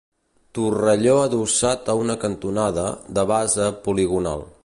Torrelló 0.57 1.17
adossat 1.25 1.91
a 1.93 1.97
una 2.05 2.17
cantonada, 2.25 2.87
de 3.19 3.27
base 3.35 3.71
poligonal. 3.87 4.45